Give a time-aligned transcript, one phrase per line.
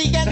[0.00, 0.28] Sandviken!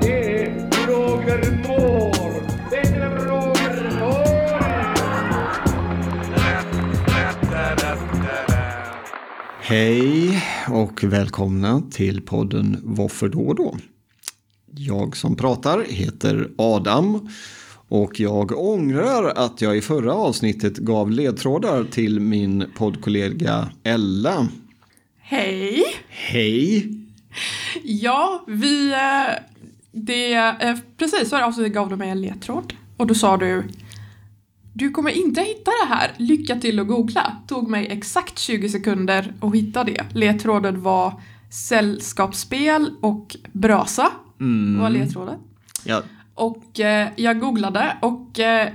[0.00, 2.40] Det är Roger Moore.
[2.70, 4.46] Det är Roger Moore.
[9.60, 13.76] Hej och välkomna till podden Varför då och då?
[14.70, 17.28] Jag som pratar heter Adam
[17.88, 24.48] och jag ångrar att jag i förra avsnittet gav ledtrådar till min poddkollega Ella.
[25.20, 25.82] Hej!
[26.08, 26.92] Hej!
[27.84, 28.92] Ja, vi...
[28.92, 29.34] eh,
[29.92, 32.72] Det, eh, precis förra avsnittet gav du mig en ledtråd.
[32.96, 33.64] Och då sa du
[34.72, 36.10] Du kommer inte hitta det här.
[36.16, 37.36] Lycka till att googla.
[37.48, 40.04] Tog mig exakt 20 sekunder att hitta det.
[40.14, 44.10] Ledtråden var sällskapsspel och brasa.
[44.80, 45.38] Var ledtråden.
[45.84, 46.02] Ja,
[46.36, 48.72] Och eh, jag googlade och eh,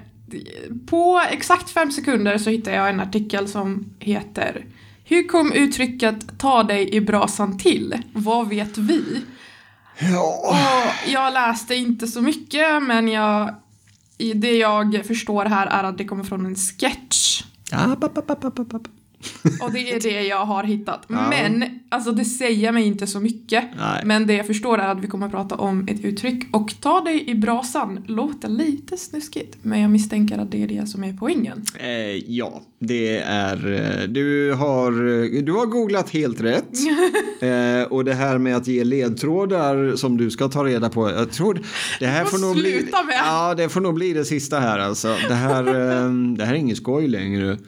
[0.88, 4.66] på exakt fem sekunder så hittade jag en artikel som heter
[5.04, 8.02] Hur kom uttrycket ta dig i brasan till?
[8.14, 9.22] Vad vet vi?
[10.00, 10.50] ja.
[10.50, 13.56] Och jag läste inte så mycket men jag,
[14.36, 17.44] det jag förstår här är att det kommer från en sketch.
[17.72, 18.88] ja papp, papp, papp.
[19.62, 21.06] Och det är det jag har hittat.
[21.08, 21.30] Ja.
[21.30, 23.64] Men, alltså det säger mig inte så mycket.
[23.78, 24.02] Nej.
[24.06, 26.44] Men det jag förstår är att vi kommer att prata om ett uttryck.
[26.56, 29.58] Och ta dig i brasan låter lite snuskigt.
[29.62, 31.64] Men jag misstänker att det är det som är poängen.
[31.80, 31.90] Eh,
[32.32, 33.74] ja, det är...
[33.74, 36.70] eh, Du har, eh, du har googlat helt rätt.
[37.42, 41.10] eh, och det här med att ge ledtrådar som du ska ta reda på.
[41.10, 41.62] Jag tror
[42.00, 42.74] det här får får nog bli...
[42.82, 43.16] med.
[43.26, 45.16] Ja, det får nog bli det sista här alltså.
[45.28, 47.58] Det här, eh, det här är ingen skoj längre.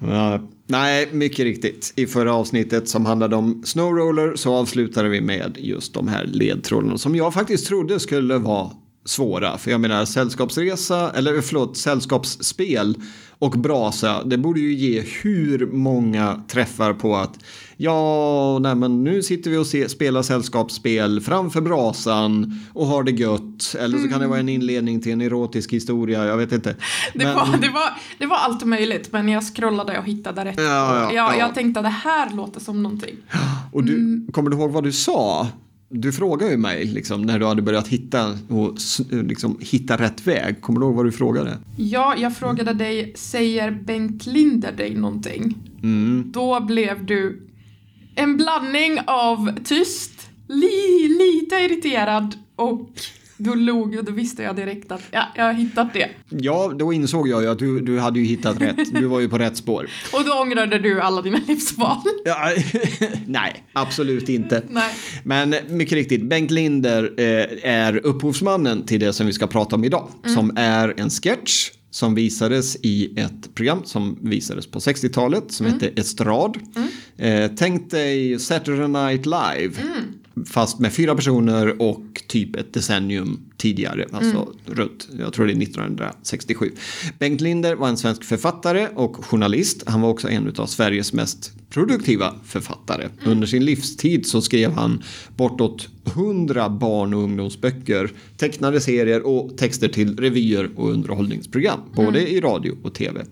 [0.00, 1.92] Ja, nej, mycket riktigt.
[1.96, 6.98] I förra avsnittet som handlade om snowroller så avslutade vi med just de här ledtrådarna
[6.98, 8.70] som jag faktiskt trodde skulle vara
[9.04, 9.58] svåra.
[9.58, 12.94] För jag menar sällskapsresa, eller förlåt, sällskapsspel
[13.40, 17.38] och brasa, det borde ju ge hur många träffar på att
[17.76, 23.10] ja, nej men nu sitter vi och se, spelar sällskapsspel framför brasan och har det
[23.12, 23.74] gött.
[23.78, 26.76] Eller så kan det vara en inledning till en erotisk historia, jag vet inte.
[27.14, 30.54] Det, Men- var, det, var, det var allt möjligt men jag scrollade och hittade rätt.
[30.58, 31.38] Ja, ja, Och jag, ja.
[31.38, 33.16] jag tänkte att det här låter som någonting.
[33.72, 34.26] Och du, Mm.
[34.32, 35.48] kommer du ihåg vad du sa?
[35.90, 38.76] Du frågade ju mig liksom, när du hade börjat hitta, och,
[39.10, 40.60] liksom, hitta rätt väg.
[40.60, 41.58] Kommer du ihåg vad du frågade?
[41.76, 45.54] Ja, jag frågade dig, säger Bengt Linder dig någonting?
[45.82, 46.24] Mm.
[46.32, 47.48] Då blev du
[48.14, 52.90] en blandning av tyst, li, lite irriterad och
[53.38, 56.08] du log och då visste jag direkt att ja, jag har hittat det.
[56.28, 58.94] Ja, då insåg jag ju att du, du hade ju hittat rätt.
[58.94, 59.88] Du var ju på rätt spår.
[60.12, 61.96] Och då ångrade du alla dina livsval.
[62.24, 62.52] Ja,
[63.26, 64.62] nej, absolut inte.
[64.68, 64.94] Nej.
[65.24, 69.84] Men mycket riktigt, Bengt Linder eh, är upphovsmannen till det som vi ska prata om
[69.84, 70.08] idag.
[70.26, 75.88] Som är en sketch som visades i ett program som visades på 60-talet som hette
[76.00, 76.58] Estrad.
[77.16, 79.72] Eh, tänk dig Saturday Night Live.
[80.46, 85.62] Fast med fyra personer och typ ett decennium tidigare, alltså runt, jag tror det är
[85.62, 86.70] 1967.
[87.18, 89.82] Bengt Linder var en svensk författare och journalist.
[89.86, 93.08] Han var också en av Sveriges mest produktiva författare.
[93.24, 95.02] Under sin livstid så skrev han
[95.36, 102.40] bortåt 100 barn och ungdomsböcker, tecknade serier och texter till revyer och underhållningsprogram, både i
[102.40, 103.24] radio och tv.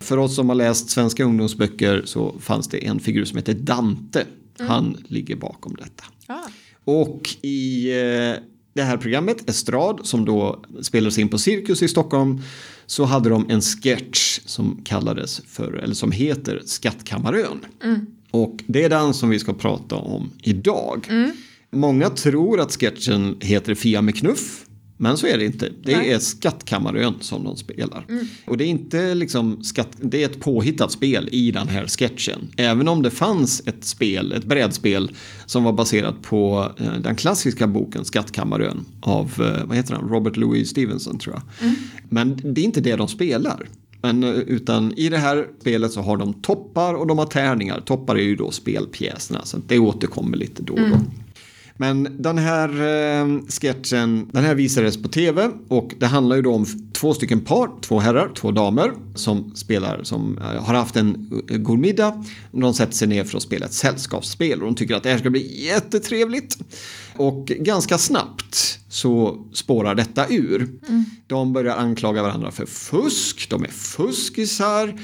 [0.00, 4.24] För oss som har läst svenska ungdomsböcker så fanns det en figur som heter Dante.
[4.68, 6.04] Han ligger bakom detta.
[6.26, 6.48] Ah.
[6.84, 12.42] Och i eh, det här programmet, Estrad, som då spelades in på Cirkus i Stockholm,
[12.86, 17.60] så hade de en sketch som kallades för, eller som heter Skattkammarön.
[18.30, 21.08] Och det är den som vi ska prata om idag.
[21.70, 24.66] Många tror att sketchen heter Fia med knuff.
[25.02, 25.68] Men så är det inte.
[25.82, 26.12] Det Nej.
[26.12, 28.06] är Skattkammarön som de spelar.
[28.46, 32.48] Och det är inte liksom skatt, det är ett påhittat spel i den här sketchen.
[32.56, 35.10] Även om det fanns ett spel, ett brädspel
[35.46, 40.36] som var baserat på eh, den klassiska boken Skattkammarön av, eh, vad heter han, Robert
[40.36, 41.72] Louis Stevenson tror jag.
[42.08, 43.68] Men det är inte det de spelar.
[44.02, 47.80] Men, eh, utan i det här spelet så har de toppar och de har tärningar.
[47.80, 50.96] Toppar är ju då spelpjäserna så det återkommer lite då och då.
[51.80, 56.54] Men den här eh, sketchen, den här visades på tv och det handlar ju då
[56.54, 61.42] om två stycken par, två herrar, två damer som spelar, som eh, har haft en
[61.50, 62.24] eh, god middag.
[62.52, 65.18] De sätter sig ner för att spela ett sällskapsspel och de tycker att det här
[65.18, 66.58] ska bli jättetrevligt.
[67.16, 70.68] Och ganska snabbt så spårar detta ur.
[71.26, 74.94] De börjar anklaga varandra för fusk, de är fuskisar,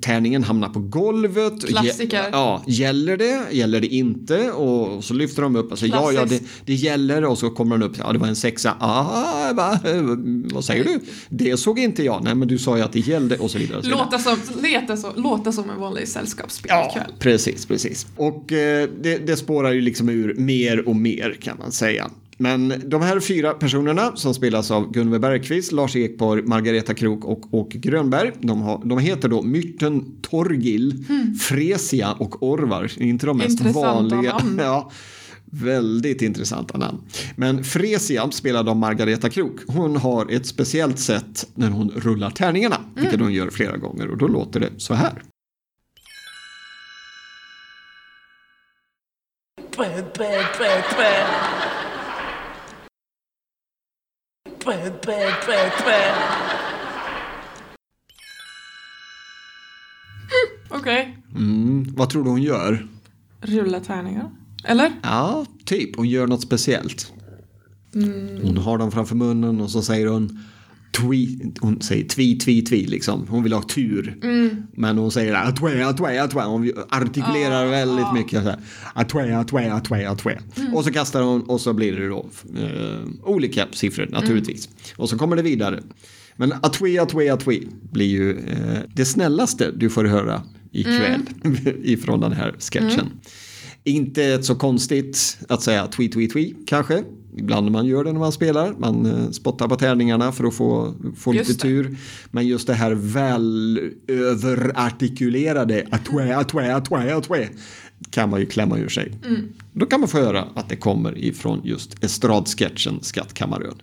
[0.00, 1.66] tärningen hamnar på golvet.
[1.66, 2.24] Klassiker.
[2.32, 3.42] Ja, gäller det?
[3.50, 4.50] Gäller det inte?
[4.50, 6.62] Och så lyfter de upp och säger ja, ja, det, Klassiskt.
[6.64, 9.78] det gäller och så kommer de upp, ja det var en sexa, ah, va?
[10.52, 11.00] vad säger du?
[11.28, 13.78] Det såg inte jag, nej men du sa ju att det gällde och så vidare.
[13.78, 14.04] Och så vidare.
[14.04, 17.12] Låta som, leta så, låta som en vanlig sällskapsspelkväll.
[17.18, 18.06] Precis, precis.
[18.16, 22.10] Och eh, det, det spårar ju liksom ur mer och mer kan man säga.
[22.36, 27.54] Men de här fyra personerna som spelas av Gunve Bergqvist, Lars Ekborg, Margareta Krok och
[27.54, 28.32] Åke Grönberg.
[28.40, 31.04] De, har, de heter då Myrten Torgil,
[31.40, 32.92] Fresia och Orvar.
[32.96, 33.50] Inte de mest.
[33.50, 34.38] Intressanta vanliga.
[34.38, 34.58] namn.
[34.58, 34.90] Ja,
[35.44, 36.98] väldigt intressanta namn.
[37.36, 39.60] Men Fresia spelad av Margareta Krok.
[39.66, 42.76] Hon har ett speciellt sätt när hon rullar tärningarna.
[42.96, 45.22] Vilket hon gör flera gånger och då låter det så här.
[49.76, 51.83] Bä, bä, bä,
[54.64, 55.16] Bä, bä,
[55.46, 56.14] bä, bä.
[60.70, 61.16] Okej.
[61.34, 62.86] Mm, vad tror du hon gör?
[63.40, 64.30] Rulla tärningar.
[64.64, 64.92] Eller?
[65.02, 65.96] Ja, typ.
[65.96, 67.12] Hon gör något speciellt.
[68.42, 70.38] Hon har dem framför munnen och så säger hon
[70.94, 73.26] twi, hon säger tvi, tvi, tvi liksom.
[73.28, 74.16] Hon vill ha tur.
[74.76, 76.42] Men hon säger atwe, atwe, atwe.
[76.42, 78.58] Hon artikulerar väldigt mycket så här.
[78.94, 80.38] Atwe, atwe, atwe, atwe.
[80.74, 82.26] Och så kastar hon och så blir det då
[82.56, 84.68] eh, olika siffror naturligtvis.
[84.96, 85.82] Och så kommer det vidare.
[86.36, 87.60] Men atwe, atwe, atwe
[87.92, 90.42] blir ju eh, det snällaste du får höra
[90.72, 91.20] ikväll
[91.84, 93.10] ifrån den här sketchen.
[93.84, 97.04] Inte ett så konstigt att säga tweet, tweet, tweet kanske.
[97.36, 98.74] Ibland man gör det när man spelar.
[98.78, 101.58] Man eh, spottar på tärningarna för att få, få lite det.
[101.58, 101.96] tur.
[102.30, 107.48] Men just det här väl överartikulerade atwe, atwe, atwe, atwe
[108.10, 109.12] kan man ju klämma ur sig.
[109.72, 113.82] Då kan man få höra att det kommer ifrån just estradsketchen Skattkammarön.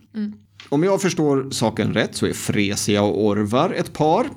[0.69, 4.27] Om jag förstår saken rätt så är Fresia och Orvar ett par.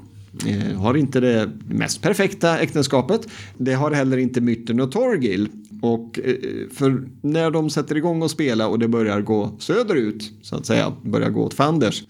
[0.46, 3.28] Eh, har inte det mest perfekta äktenskapet.
[3.58, 5.48] Det har heller inte Myrten och Torgil.
[5.82, 6.34] Och eh,
[6.72, 10.92] för när de sätter igång och spela och det börjar gå söderut, så att säga,
[11.02, 12.04] börjar gå åt fanders.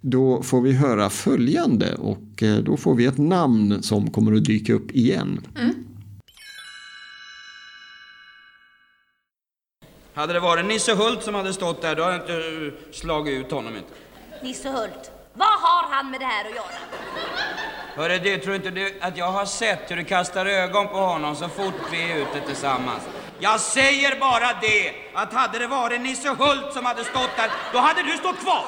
[0.00, 4.44] Då får vi höra följande och eh, då får vi ett namn som kommer att
[4.44, 5.40] dyka upp igen.
[10.14, 13.52] Hade det varit Nisse Hult som hade stått där, då hade jag inte slagit ut
[13.52, 13.88] honom inte.
[14.42, 16.78] Nisse Hult, vad har han med det här att göra?
[17.96, 21.36] Hörru du, tror inte du att jag har sett hur du kastar ögon på honom
[21.36, 23.08] så fort vi är ute tillsammans?
[23.38, 27.78] Jag säger bara det, att hade det varit Nisse Hult som hade stått där, då
[27.78, 28.64] hade du stått kvar!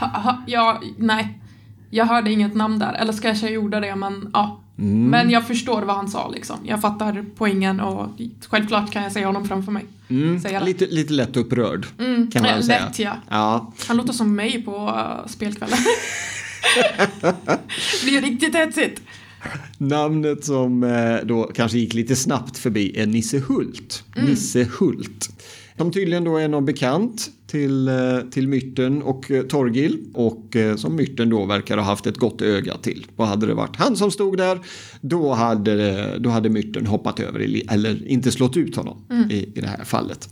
[0.00, 1.40] Ha, ha, ja, nej.
[1.90, 2.92] Jag hörde inget namn där.
[2.92, 4.64] Eller kanske jag gjorde det, men ja.
[4.80, 6.56] Men jag förstår vad han sa liksom.
[6.64, 8.08] Jag fattar poängen och
[8.48, 9.86] självklart kan jag se honom framför mig.
[10.42, 10.66] Säga det.
[10.66, 11.86] Lite, lite lätt upprörd
[12.32, 12.84] kan man väl säga.
[12.84, 13.16] lätt, ja.
[13.28, 13.72] ja.
[13.86, 15.78] Han låter som mig på uh, spelkvällen.
[18.04, 19.02] blir riktigt hetsigt.
[19.78, 24.04] Namnet som eh, då kanske gick lite snabbt förbi är Nisse Hult.
[24.16, 25.28] Nisse Hult.
[25.76, 27.94] Som tydligen då är någon bekant till, eh,
[28.30, 32.42] till Myrten och eh, Torgil och eh, som Myrten då verkar ha haft ett gott
[32.42, 33.06] öga till.
[33.16, 34.60] Och hade det varit han som stod där
[35.00, 38.96] då hade, då hade Myrten hoppat över eller inte slått ut honom
[39.30, 40.28] i, i det här fallet.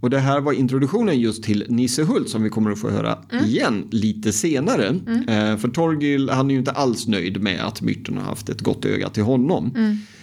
[0.00, 3.18] Och det här var introduktionen just till Nisse Hult som vi kommer att få höra
[3.46, 4.86] igen lite senare.
[5.28, 8.60] Eh, för Torgil han är ju inte alls nöjd med att Myrten har haft ett
[8.60, 9.74] gott öga till honom.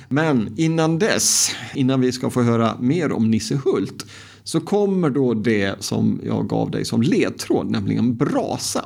[0.10, 4.06] Men innan dess, innan vi ska få höra mer om Nisse Hult
[4.44, 8.86] så kommer då det som jag gav dig som ledtråd, nämligen brasa.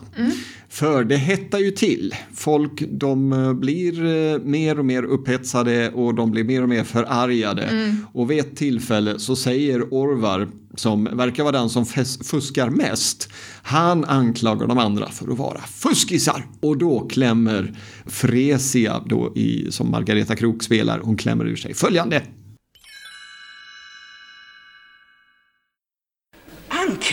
[0.69, 2.15] För det hettar ju till.
[2.33, 6.83] Folk de eh, blir eh, mer och mer upphetsade och de blir mer och mer
[6.83, 7.95] förargade.
[8.13, 11.85] Och vid ett tillfälle så säger Orvar, som verkar vara den som
[12.23, 13.29] fuskar mest,
[13.63, 16.45] han anklagar de andra för att vara fuskisar.
[16.59, 17.73] Och då klämmer
[18.05, 22.21] Fresia, då i, som Margareta Krok spelar, hon klämmer ur sig följande.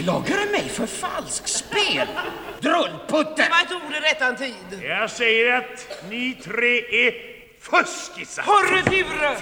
[0.04, 2.08] Anklagar du mig för falsk spel?
[2.61, 3.49] Drullputte!
[3.50, 4.82] Vad tog det rättan tid?
[4.82, 7.14] Jag säger att ni tre är
[7.61, 8.42] fuskisar.
[8.42, 9.37] Hörru Fure!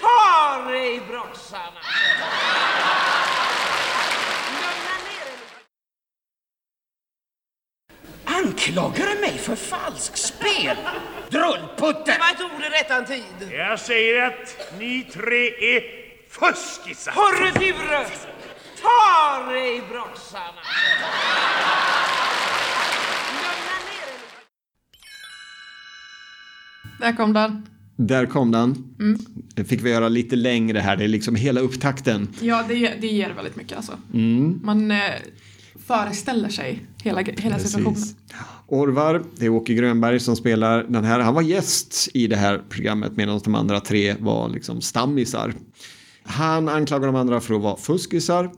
[0.00, 1.52] Ta dig i er lite.
[8.24, 10.76] Anklagar du mig för falsk spel?
[11.30, 12.16] Drullputte!
[12.20, 13.52] Vad tog det rättan tid?
[13.52, 15.82] Jag säger att ni tre är
[16.28, 17.12] fuskisar.
[17.12, 18.31] Hörru Fure!
[18.82, 19.92] Ta dig lite.
[27.00, 27.66] Där kom den.
[27.96, 28.94] Där kom den.
[29.00, 29.18] Mm.
[29.54, 30.96] Det fick vi göra lite längre här.
[30.96, 32.28] Det är liksom hela upptakten.
[32.40, 33.92] Ja, det, det ger väldigt mycket alltså.
[34.14, 34.60] Mm.
[34.62, 34.98] Man eh,
[35.86, 38.02] föreställer sig hela, hela situationen.
[38.66, 41.20] Orvar, det är Åke Grönberg som spelar den här.
[41.20, 45.54] Han var gäst i det här programmet medan de andra tre var liksom stammisar.
[46.24, 48.50] Han anklagar de andra för att vara fuskisar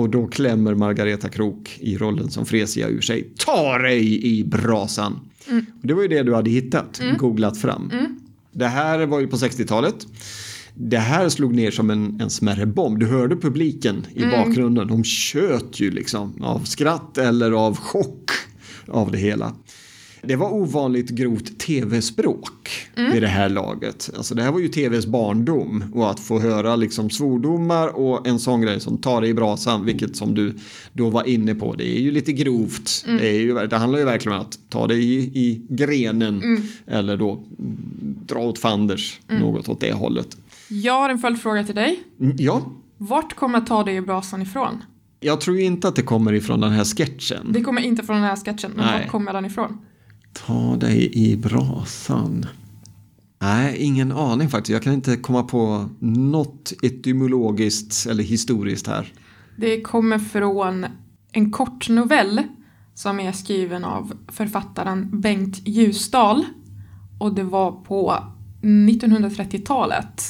[0.00, 3.28] och då klämmer Margareta Krok i rollen som Fresia ur sig.
[3.36, 5.20] Ta dig i brasan!
[5.80, 7.90] Och Det var ju det du hade hittat, googlat fram.
[8.52, 10.06] Det här var ju på 60-talet.
[10.74, 12.98] Det här slog ner som en, en smärre bomb.
[12.98, 14.88] Du hörde publiken i bakgrunden.
[14.88, 18.30] De tjöt ju liksom av skratt eller av chock
[18.88, 19.54] av det hela.
[20.22, 22.68] Det var ovanligt grovt tv-språk
[23.12, 24.10] vid det här laget.
[24.16, 28.38] Alltså det här var ju tvs barndom och att få höra liksom svordomar och en
[28.38, 30.54] sån grej som tar dig i brasan, vilket som du
[30.92, 33.04] då var inne på, det är ju lite grovt.
[33.06, 37.16] Det, är ju, det handlar ju verkligen om att ta dig i, i grenen eller
[37.16, 37.46] då mm,
[38.26, 40.36] dra åt fanders, något åt det hållet.
[40.68, 42.00] Jag har en följdfråga till dig.
[42.20, 42.62] Mm, Ja,
[42.98, 44.82] Vart kommer ta dig i brasan ifrån?
[45.20, 47.52] jag tror inte att det kommer ifrån den här sketchen.
[47.52, 49.00] Det kommer inte från den här sketchen, men Nej.
[49.00, 49.78] vart kommer den ifrån?
[50.32, 52.46] Ta dig i brasan.
[53.42, 54.70] Nej, ingen aning faktiskt.
[54.70, 59.12] Jag kan inte komma på något etymologiskt eller historiskt här.
[59.56, 60.86] Det kommer från
[61.32, 62.42] en kort novell
[62.94, 66.44] som är skriven av författaren Bengt Ljusdal.
[67.18, 68.24] Och det var på
[68.62, 70.22] 1930-talet.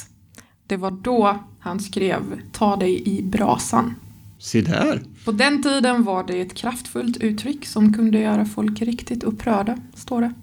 [0.67, 3.95] Det var då han skrev Ta dig i brasan.
[4.41, 5.01] Se där.
[5.25, 10.21] På den tiden var det ett kraftfullt uttryck som kunde göra folk riktigt upprörda, står
[10.21, 10.33] det.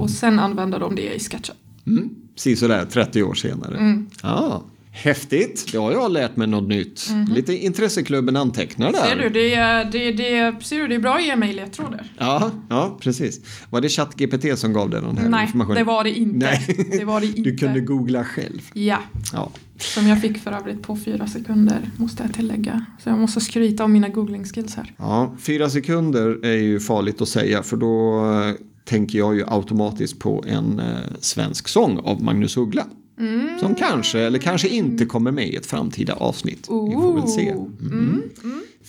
[0.00, 1.54] Och sen använde de det i sketchen.
[1.86, 2.08] Mm.
[2.36, 3.76] Se sådär 30 år senare.
[3.76, 4.06] Mm.
[4.22, 5.72] Ja, häftigt.
[5.72, 7.10] Då har jag lärt mig något nytt.
[7.34, 9.04] Lite intresseklubben antecknar där.
[9.06, 12.06] Ser du, det, är- det, det, ser du, det är bra att ge mig ledtrådar.
[12.18, 13.40] Ja, ja, precis.
[13.70, 15.78] Var det ChatGPT som gav dig den här Nej, informationen?
[15.78, 16.46] det var det inte.
[16.46, 17.40] Nej, Det var det inte.
[17.50, 18.70] du kunde googla själv.
[18.74, 18.98] Ja,
[19.32, 19.50] Ja.
[19.78, 22.84] Som jag fick för övrigt på fyra sekunder, måste jag tillägga.
[23.02, 24.94] Så jag måste skryta om mina googling-skills här.
[24.96, 28.54] ja, fyra sekunder är ju farligt att säga för då eh,
[28.84, 30.86] tänker jag ju automatiskt på en eh,
[31.20, 32.86] svensk sång av Magnus Uggla.
[33.18, 33.58] Mm.
[33.58, 36.68] Som kanske, eller kanske inte kommer med i ett framtida avsnitt.
[36.88, 37.54] Vi får väl se.
[37.54, 37.70] Ooh.
[37.80, 38.22] Mm.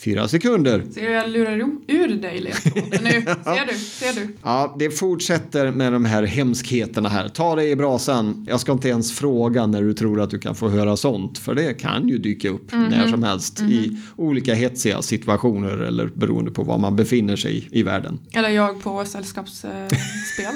[0.03, 0.83] Fyra sekunder.
[0.93, 3.11] Ser du, jag lurar ur dig ledtråden nu.
[3.43, 4.35] Ser du, ser du.
[4.43, 7.29] Ja, det fortsätter med de här hemskheterna här.
[7.29, 8.45] Ta dig i brasan.
[8.49, 11.37] Jag ska inte ens fråga när du tror att du kan få höra sånt.
[11.37, 12.83] För det kan ju dyka upp Mhm.
[12.83, 17.83] när som helst i olika hetsiga situationer eller beroende på var man befinner sig i,
[17.83, 18.19] världen.
[18.31, 19.89] Eller jag på sällskapsspel.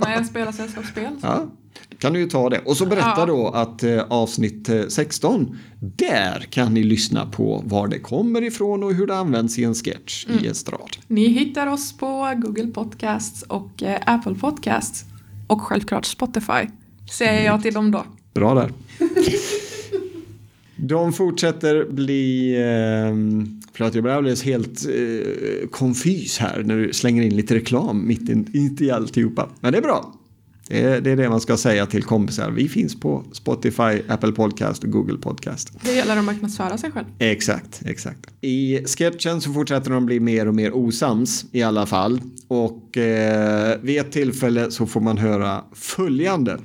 [0.00, 1.10] När jag spelar sällskapsspel.
[1.22, 1.50] Ja,
[1.98, 2.58] kan du ju ta det.
[2.58, 3.26] Och så berätta Ja.
[3.26, 8.82] då att eh, avsnitt eh, 16, där kan ni lyssna på var det kommer ifrån
[8.82, 10.44] och hur det används i en sketch Mm.
[10.44, 10.96] i estrad.
[11.06, 15.04] Ni hittar oss på Google Podcasts och eh, Apple Podcasts.
[15.46, 16.68] Och självklart Spotify.
[17.10, 18.04] Säger jag till dem då.
[18.34, 18.72] Bra där.
[20.76, 22.54] De fortsätter bli...
[22.54, 23.16] Eh,
[23.72, 28.28] förlåt, jag blir alldeles helt eh, konfys här när du slänger in lite reklam mitt
[28.30, 29.48] i, mitt i alltihopa.
[29.60, 30.14] Men det är bra.
[30.68, 32.50] Det är, det är det man ska säga till kompisar.
[32.50, 35.72] Vi finns på Spotify, Apple Podcast och Google Podcast.
[35.82, 37.06] Det gäller att marknadsföra sig själv.
[37.18, 38.30] Exakt, exakt.
[38.40, 42.20] I sketchen så fortsätter de bli mer och mer osams i alla fall.
[42.48, 46.58] Och eh, vid ett tillfälle så får man höra följande.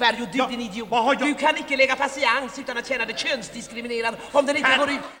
[0.00, 0.88] Sverige och du din idiot.
[1.18, 5.19] Du kan inte lägga patiens utan att känna dig könsdiskriminerad om den inte går ut.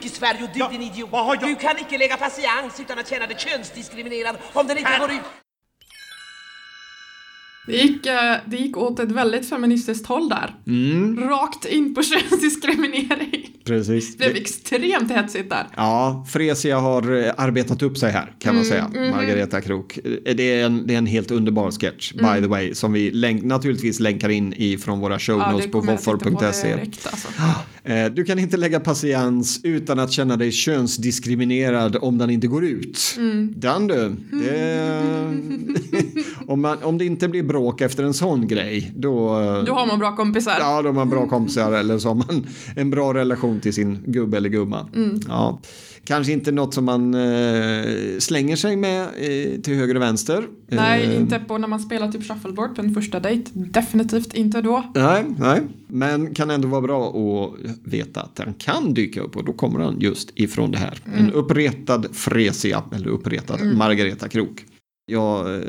[0.00, 1.08] I Sverige och du Ja, din idiot.
[1.12, 4.78] vad har jag- Du kan inte lägga patiens utan att känna dig könsdiskriminerad om den
[4.78, 5.20] inte går ut.
[7.66, 10.54] Det gick, eh, det gick åt ett väldigt feministiskt håll där.
[11.28, 13.37] Rakt in på könsdiskriminering.
[13.68, 14.16] Precis.
[14.16, 15.66] Det blev extremt hetsigt där.
[15.76, 18.90] Ja, Fresia har eh, arbetat upp sig här kan man säga.
[18.94, 19.98] Margareta Krok.
[20.24, 23.10] Eh, Det är, en, det är en helt underbar sketch by the way som vi
[23.10, 25.80] länk, naturligtvis länkar in i från våra show Ja, notes det på
[26.76, 27.28] direkt alltså.
[27.84, 32.64] Eh, Du kan inte lägga patiens utan att känna dig könsdiskriminerad om den inte går
[32.64, 32.98] ut.
[33.56, 34.16] Den du.
[34.30, 34.98] Det,
[36.48, 39.28] om, man, om det inte blir bråk efter en sån grej då...
[39.66, 40.56] Då har man bra kompisar.
[40.60, 44.36] Ja, de har bra kompisar eller så har man en bra relation till sin gubbe
[44.36, 44.88] eller gumma.
[44.94, 45.20] Mm.
[45.28, 45.60] Ja.
[46.04, 50.44] Kanske inte något som man eh, slänger sig med eh, till höger och vänster.
[50.68, 53.50] Nej, Eh, inte på när man spelar typ shuffleboard på en första dejt.
[53.54, 54.92] Definitivt inte då.
[54.94, 59.44] Nej, nej, men kan ändå vara bra att veta att den kan dyka upp och
[59.44, 60.98] då kommer den just ifrån det här.
[61.06, 61.18] Mm.
[61.18, 64.64] En uppretad Fresia eller uppretad Margareta Krok.
[65.10, 65.62] Jag eh,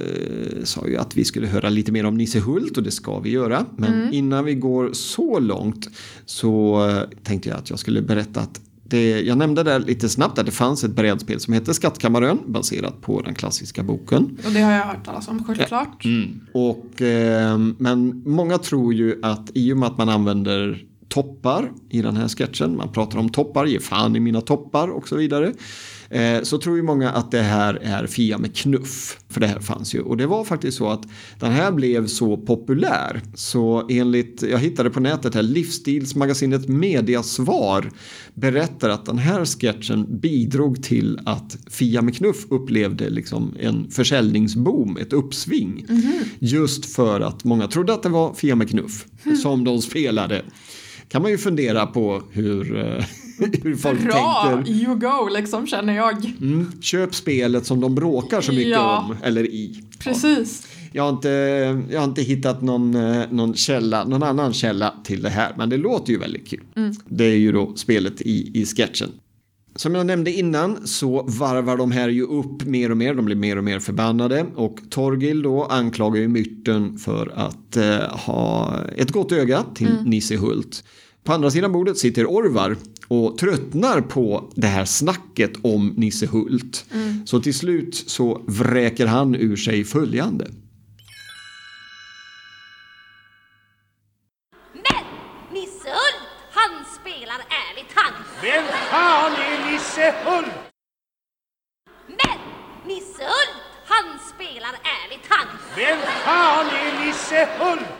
[0.63, 3.29] sa ju att vi skulle höra lite mer om Nisse Hult och det ska vi
[3.29, 3.65] göra.
[3.75, 4.13] Men Mm.
[4.13, 5.89] innan vi går så långt
[6.25, 10.39] så eh, tänkte jag att jag skulle berätta att det, jag nämnde där lite snabbt
[10.39, 14.37] att det fanns ett brädspel som hette Skattkammarön baserat på den klassiska boken.
[14.45, 16.03] Och det har jag hört talas om, självklart.
[16.53, 22.01] Och, eh, men många tror ju att i och med att man använder toppar i
[22.01, 25.53] den här sketchen, man pratar om toppar, ge fan i mina toppar och så vidare.
[26.09, 29.17] Eh, så tror ju många att det här är Fia med knuff.
[29.29, 30.01] För det här fanns ju.
[30.01, 31.03] Och det var faktiskt så att
[31.39, 33.21] den här blev så populär.
[33.35, 37.91] Så enligt, jag hittade på nätet här, livsstilsmagasinet Mediasvar
[38.33, 44.97] berättar att den här sketchen bidrog till att Fia med knuff upplevde liksom en försäljningsboom,
[44.97, 45.85] ett uppsving.
[46.39, 49.05] Just för att många trodde att det var Fia med knuff
[49.41, 50.43] som de spelade.
[51.09, 53.05] Kan man ju fundera på hur, eh,
[53.63, 54.71] hur folk Bra, tänker.
[54.71, 56.25] you go liksom känner jag.
[56.41, 59.05] Mm, köp spelet som de bråkar så mycket Ja.
[59.09, 59.83] om, eller i.
[59.99, 60.67] Precis.
[60.93, 61.29] Jag har inte,
[61.91, 65.69] jag har inte hittat någon, eh, någon, källa, någon annan källa till det här, men
[65.69, 66.63] det låter ju väldigt kul.
[67.07, 69.09] Det är ju då spelet i, i sketchen.
[69.75, 73.35] Som jag nämnde innan så varvar de här ju upp mer och mer, de blir
[73.35, 79.11] mer och mer förbannade och Torgil då anklagar ju Myrten för att eh, ha ett
[79.11, 80.83] gott öga till Nisse Hult.
[81.29, 86.85] På andra sidan bordet sitter Orvar och tröttnar på det här snacket om Nisse Hult.
[87.25, 90.45] Så till slut så vräker han ur sig följande.
[94.73, 95.05] Men
[95.53, 98.13] Nisse Hult, han spelar ärligt han.
[98.41, 100.53] Vem fan är Nisse Hult?
[102.07, 102.39] Men
[102.87, 105.47] Nisse Hult, han spelar ärligt han.
[105.75, 107.98] Vem fan är Nisse Hult?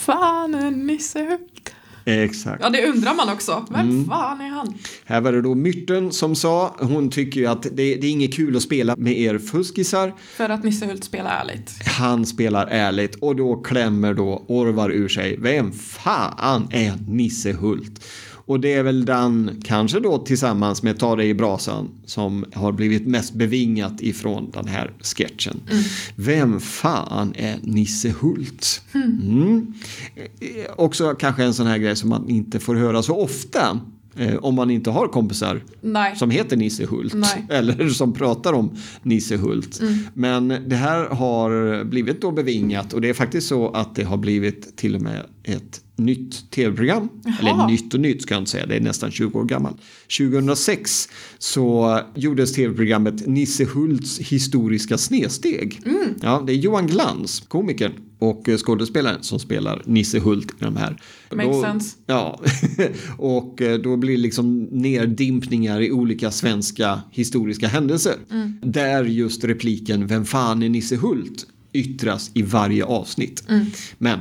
[0.00, 1.74] Fan är Nisse Hult?
[2.04, 2.62] Exakt.
[2.62, 3.66] Ja, det undrar man också.
[3.70, 4.74] Vem fan är han?
[5.04, 8.34] Här var det då Myrten som sa, hon tycker ju att det, det är inget
[8.34, 10.14] kul att spela med er fuskisar.
[10.36, 11.86] För att Nisse Hult spelar ärligt.
[11.86, 18.04] Han spelar ärligt och då klämmer då Orvar ur sig, vem fan är Nisse Hult?
[18.50, 22.72] Och det är väl den, kanske då tillsammans med Ta dig i brasan, som har
[22.72, 25.60] blivit mest bevingat ifrån den här sketchen.
[26.16, 28.82] Vem fan är Nisse Hult?
[28.94, 29.74] Mm.
[30.16, 33.80] Eh, Också kanske en sån här grej som man inte får höra så ofta.
[34.16, 36.16] Eh, om man inte har kompisar Nej.
[36.16, 37.14] som heter Nisse Hult.
[37.14, 37.46] Nej.
[37.50, 38.70] Eller som pratar om
[39.02, 39.80] Nisse Hult.
[40.14, 44.16] Men det här har blivit då bevingat och det är faktiskt så att det har
[44.16, 47.08] blivit till och med ett nytt tv-program.
[47.40, 49.76] Eller nytt och nytt ska jag inte säga, det är nästan 20 år gammalt.
[50.18, 51.08] 2006
[51.38, 55.80] så gjordes tv-programmet Nisse Hults historiska snedsteg.
[56.22, 60.96] Ja, det är Johan Glans, komikern och skådespelaren som spelar Nisse Hult i de här.
[61.30, 61.96] Makes Då- sense.
[62.06, 62.40] Ja,
[63.18, 68.14] och eh, då blir det liksom nerdimpningar i olika svenska historiska händelser.
[68.62, 73.44] Där just repliken Vem fan är Nisse Hult yttras i varje avsnitt.
[73.98, 74.18] Men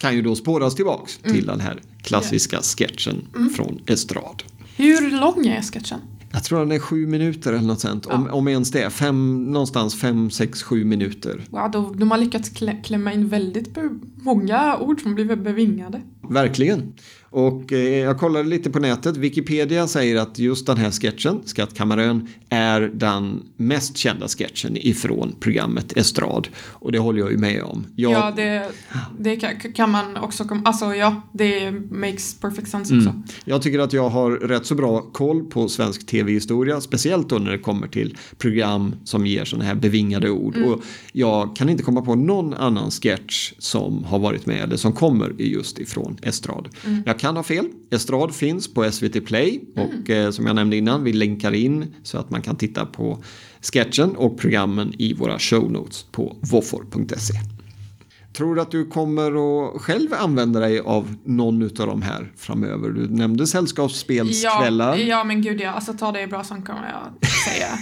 [0.00, 3.16] kan ju då spåras tillbaks till den här klassiska sketchen
[3.56, 4.42] från Estrad.
[4.76, 6.00] Hur lång är sketchen?
[6.32, 8.06] Jag tror den är sju minuter eller något sånt.
[8.06, 8.90] Om, om ens det.
[8.90, 11.42] Fem, någonstans fem, sex, sju minuter.
[11.50, 13.78] Wow, de, de har lyckats klä, klämma in väldigt
[14.16, 16.00] många ord som blir bevingade.
[16.28, 16.92] Verkligen.
[17.30, 19.16] Och eh, jag kollade lite på nätet.
[19.16, 25.96] Wikipedia säger att just den här sketchen, Skattkammarön, är den mest kända sketchen ifrån programmet
[25.96, 26.48] Estrad.
[26.68, 27.86] Och det håller jag ju med om.
[27.96, 28.70] Jag, Ja, det,
[29.18, 29.36] det
[29.74, 30.62] kan, man också komma...
[30.64, 33.22] Alltså ja, det makes perfect sense också.
[33.44, 37.50] Jag tycker att jag har rätt så bra koll på svensk tv-historia, speciellt då när
[37.50, 40.56] det kommer till program som ger sådana här bevingade ord.
[40.56, 44.92] Och jag kan inte komma på någon annan sketch som har varit med eller som
[44.92, 46.68] kommer just ifrån Estrad.
[47.06, 47.68] Jag kan ha fel.
[47.90, 52.18] Estrad finns på SVT Play och eh, som jag nämnde innan, vi länkar in så
[52.18, 53.22] att man kan titta på
[53.62, 57.34] sketchen och programmen i våra show notes på våffor.se.
[58.32, 62.90] Tror du att du kommer att själv använda dig av någon av de här framöver?
[62.90, 64.96] Du nämnde Ja, sällskapsspelskvällar.
[64.96, 65.70] ja, men gud ja.
[65.70, 66.88] Alltså ta det bra som kommer
[67.20, 67.78] jag säga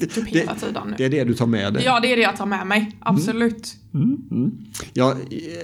[0.14, 0.94] typ hela tiden nu.
[0.98, 1.84] Det är det du tar med dig.
[1.84, 2.96] Ja, det är det jag tar med mig.
[3.00, 3.76] Absolut.
[4.92, 5.16] Jag,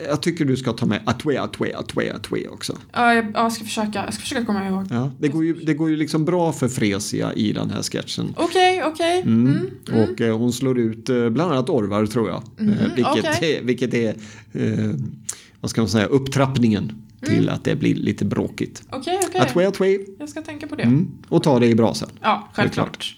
[0.07, 2.78] jag tycker du ska ta med Atwe, Atwe, Atwe, Atwe också.
[2.92, 4.87] Ja, jag, jag, ska försöka, jag ska försöka komma ihåg.
[4.90, 8.35] Ja, det, går ju, det går ju liksom bra för Fresia i den här sketchen.
[8.37, 9.20] Okej, okej.
[9.20, 9.70] Mm.
[9.87, 12.42] Och eh, hon slår ut eh, bland annat Orvar tror jag.
[12.59, 14.14] Eh, vilket, är, vilket är,
[14.52, 14.90] eh,
[15.61, 16.92] vad ska man säga, upptrappningen
[17.27, 18.83] till att det blir lite bråkigt.
[18.91, 19.41] Okej, okej.
[19.41, 19.99] Atwe, Atwe.
[20.19, 20.83] Jag ska tänka på det.
[20.83, 21.09] Mm.
[21.29, 22.09] Och ta det i brasan.
[22.21, 23.17] Ja, självklart.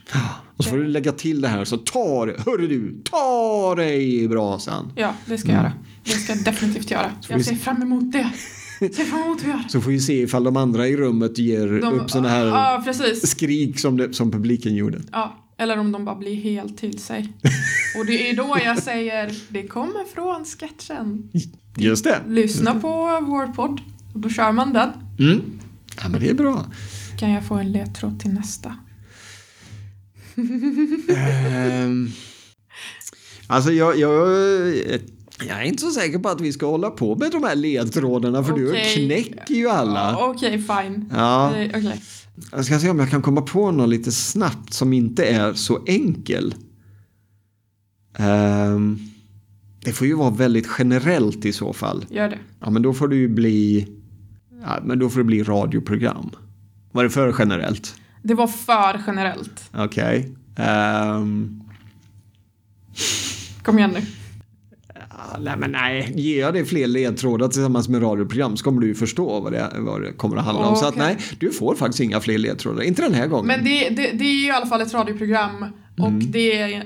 [0.56, 4.22] Och så får du lägga till det här så ta det, hörru du, ta dig
[4.22, 4.92] i brasan.
[4.96, 5.72] Ja, det ska jag göra.
[6.04, 7.10] Det ska jag definitivt göra.
[7.28, 8.30] Jag se- ser fram emot det.
[9.64, 9.70] Att.
[9.70, 12.84] Så får vi se ifall de andra i rummet ger De- upp sådana här Ja,
[13.24, 15.00] skrik som, det, som publiken gjorde.
[15.12, 17.32] Ja, eller om de bara blir helt till sig.
[17.98, 21.30] Och det är då jag säger, det kommer från sketchen.
[21.76, 22.20] Just det.
[22.28, 22.88] Lyssna på
[23.22, 23.80] vår podd.
[24.14, 24.90] Och då kör man den.
[25.18, 25.40] Mm.
[26.02, 26.66] Ja, men det är bra.
[27.18, 28.76] Kan jag få en ledtråd till nästa?
[31.16, 32.08] Ehm,
[33.46, 34.28] alltså jag, jag,
[35.48, 38.44] jag är inte så säker på att vi ska hålla på med de här ledtrådarna
[38.44, 38.94] för du Okej.
[39.06, 40.16] knäcker ju alla.
[40.18, 41.10] Okej, fine.
[41.12, 41.56] Ja.
[41.56, 42.02] Eh, Okej.
[42.52, 45.84] Jag ska se om jag kan komma på något lite snabbt som inte är så
[45.86, 46.54] enkel.
[48.16, 48.98] Ehm,
[49.84, 52.06] det får ju vara väldigt generellt i så fall.
[52.10, 52.38] Gör det.
[52.60, 53.88] Ja, men då får det ju bli,
[54.64, 56.30] ja, men då får det bli radioprogram.
[56.92, 57.94] Var det för generellt?
[58.22, 59.70] Det var för generellt.
[59.74, 60.32] Okej.
[60.56, 61.60] Ehm,
[63.62, 64.00] Kom igen nu.
[65.10, 68.86] ja, nej, men nej, ger jag dig fler ledtrådar tillsammans med radioprogram så kommer du
[68.86, 70.76] ju förstå vad det, vad det kommer att handla om.
[70.76, 71.06] Så att Okej.
[71.06, 72.82] nej, du får faktiskt inga fler ledtrådar.
[72.82, 73.46] Inte den här gången.
[73.46, 75.66] Men det, det, det är ju i alla fall ett radioprogram
[75.98, 76.30] och Mm.
[76.32, 76.84] det är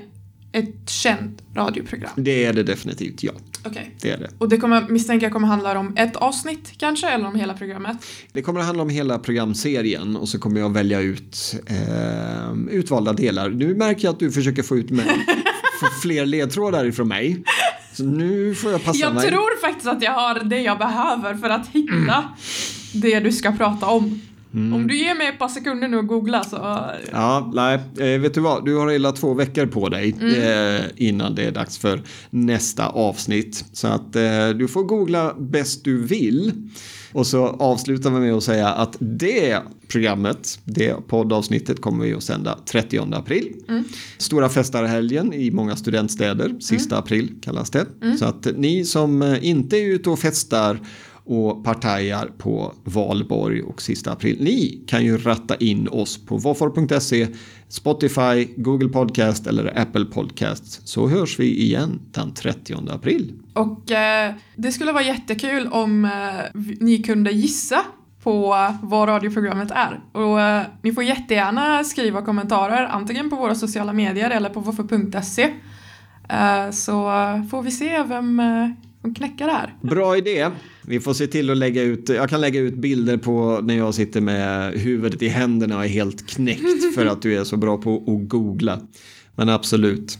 [0.51, 2.11] ett känt radioprogram.
[2.15, 3.31] Det är det definitivt, ja.
[3.65, 3.95] Okej.
[4.01, 4.29] Det är det.
[4.37, 7.97] Och det kommer, misstänker jag kommer handla om ett avsnitt kanske, eller om hela programmet.
[8.33, 13.13] Det kommer att handla om hela programserien och så kommer jag välja ut eh, utvalda
[13.13, 13.49] delar.
[13.49, 15.05] Nu märker jag att du försöker få ut med,
[15.79, 17.43] få fler ledtrådar ifrån mig.
[17.93, 19.27] Så nu får jag passa Jag mig.
[19.27, 22.23] tror faktiskt att jag har det jag behöver för att hitta
[22.93, 24.21] det du ska prata om.
[24.53, 24.73] Mm.
[24.73, 26.55] Om du ger mig ett par sekunder nu att googla så...
[27.11, 28.65] Ja, nej, eh, vet du vad?
[28.65, 33.65] Du har hela två veckor på dig eh, innan det är dags för nästa avsnitt.
[33.73, 36.53] Så att eh, du får googla bäst du vill.
[37.13, 42.23] Och så avslutar vi med att säga att det programmet, det poddavsnittet kommer vi att
[42.23, 43.53] sända 30 april.
[44.17, 47.85] Stora festarhelgen i många studentstäder, sista april kallas det.
[48.19, 50.79] Så att ni som inte är ute och festar
[51.29, 54.37] och partajar på valborg och sista april.
[54.39, 57.27] Ni kan ju ratta in oss på våffor.se,
[57.67, 63.33] Spotify, Google Podcast eller Apple Podcast så hörs vi igen den 30 april.
[63.53, 67.81] Och eh, det skulle vara jättekul om eh, ni kunde gissa
[68.23, 69.99] på vad radioprogrammet är.
[70.11, 75.43] Och eh, ni får jättegärna skriva kommentarer antingen på våra sociala medier eller på våffor.se.
[76.29, 77.03] Eh, så
[77.51, 78.69] får vi se vem eh,
[79.01, 79.75] som knäcker det här.
[79.81, 80.49] Bra idé.
[80.85, 83.95] Vi får se till att lägga ut, jag kan lägga ut bilder på när jag
[83.95, 87.77] sitter med huvudet i händerna och är helt knäckt för att du är så bra
[87.77, 88.81] på att googla.
[89.35, 90.19] Men absolut.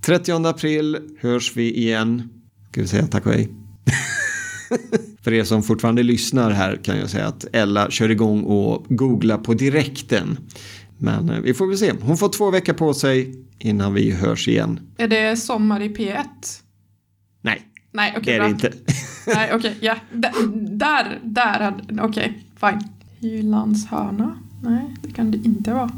[0.00, 2.28] 30 april hörs vi igen.
[2.70, 3.48] Ska vi säga tack och hej?
[5.22, 9.38] För er som fortfarande lyssnar här kan jag säga att Ella kör igång och googlar
[9.38, 10.38] på direkten.
[10.98, 11.92] Men eh, vi får väl se.
[12.00, 14.80] Hon får två veckor på sig innan vi hörs igen.
[14.98, 16.24] Är det Sommar i P1?
[17.42, 18.46] Nej, Nej, okej, det är bra.
[18.48, 18.72] det inte.
[19.26, 19.96] Nej, okej, ja.
[20.12, 20.30] D-
[20.70, 22.80] där, där, hade- okej, fine.
[23.20, 24.38] Hylands hörna?
[24.62, 25.90] Nej, det kan det inte vara.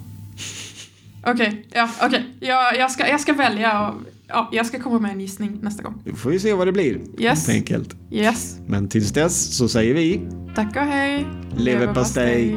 [1.27, 2.25] Okej, ja, okej.
[2.41, 3.95] Jag, jag, ska, jag ska välja och
[4.29, 6.03] ja, jag ska komma med en gissning nästa gång.
[6.05, 7.01] Då får vi se vad det blir.
[7.19, 7.47] Yes.
[7.47, 7.97] Helt enkelt.
[8.11, 8.57] Yes.
[8.67, 10.21] Men tills dess så säger vi
[10.55, 11.27] Tack och hej.
[11.57, 12.57] Leverpastej.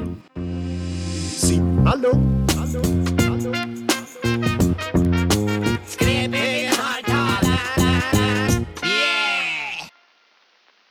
[1.38, 2.45] Simma lugnt.